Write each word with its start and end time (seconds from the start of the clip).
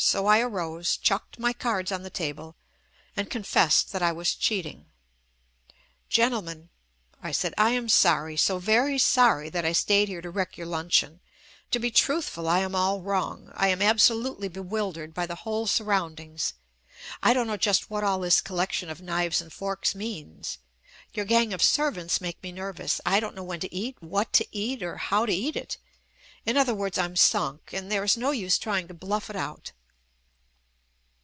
So 0.00 0.26
I 0.26 0.38
arose, 0.38 0.96
chucked 0.96 1.40
my 1.40 1.52
cards 1.52 1.90
on 1.90 2.04
the 2.04 2.08
table 2.10 2.54
and 3.16 3.28
confessed 3.28 3.90
that 3.90 4.00
I 4.00 4.12
was 4.12 4.36
cheating. 4.36 4.86
"Gentlemen," 6.08 6.68
I 7.20 7.32
said, 7.32 7.52
"I 7.58 7.70
am 7.70 7.88
sorry, 7.88 8.36
so 8.36 8.60
very 8.60 8.96
sorry 8.96 9.48
that 9.50 9.64
I 9.64 9.72
stayed 9.72 10.06
here 10.06 10.20
to 10.22 10.30
wreck 10.30 10.56
your 10.56 10.68
luncheon. 10.68 11.18
To 11.72 11.80
be 11.80 11.90
truthful, 11.90 12.46
I 12.48 12.60
am 12.60 12.76
all 12.76 13.00
wrong, 13.00 13.50
I 13.56 13.68
am 13.70 13.82
absolutely 13.82 14.46
bewildered 14.46 15.14
by 15.14 15.26
the 15.26 15.34
whole 15.34 15.66
sur 15.66 15.82
roundings. 15.82 16.54
I 17.20 17.34
don't 17.34 17.48
know 17.48 17.56
just 17.56 17.90
what 17.90 18.04
all 18.04 18.20
this 18.20 18.40
collection 18.40 18.88
of 18.90 19.02
knives 19.02 19.40
and 19.40 19.52
forks 19.52 19.96
means. 19.96 20.58
Your 21.12 21.24
gang 21.26 21.52
of 21.52 21.60
servants 21.60 22.20
make 22.20 22.40
me 22.40 22.52
nervous. 22.52 23.00
I 23.04 23.18
don't 23.18 23.34
know 23.34 23.42
when 23.42 23.58
to 23.60 23.74
eat, 23.74 23.96
what 23.98 24.32
to 24.34 24.46
eat 24.56 24.80
or 24.80 24.96
how 24.98 25.26
to 25.26 25.32
eat 25.32 25.56
it, 25.56 25.76
in 26.46 26.56
other 26.56 26.72
words 26.74 26.98
I'm 26.98 27.16
sunk, 27.16 27.72
and 27.72 27.90
there 27.90 28.04
is 28.04 28.16
no 28.16 28.30
use 28.30 28.58
trying 28.58 28.86
to 28.86 28.94
bluff 28.94 29.28
it 29.28 29.34
out." 29.34 29.72